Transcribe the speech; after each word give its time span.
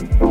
Bye. 0.00 0.29